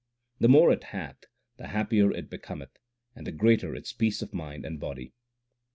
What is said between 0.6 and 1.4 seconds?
it hath,